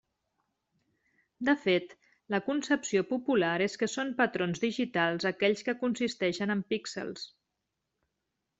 [1.49, 1.93] De fet,
[2.35, 7.31] la concepció popular és que són patrons digitals aquells que consisteixen en píxels.